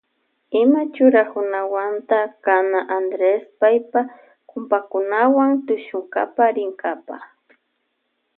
[0.61, 4.01] Ima churakunawanta kana Andres paypa
[4.49, 7.15] kumpakunawa tushunkapa rinkapa.